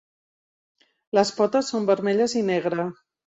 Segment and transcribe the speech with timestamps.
[1.17, 2.89] Les potes són vermelles i negre.